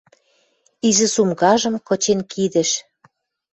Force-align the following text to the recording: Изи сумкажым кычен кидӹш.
Изи 0.87 1.07
сумкажым 1.13 1.75
кычен 1.87 2.19
кидӹш. 2.31 2.71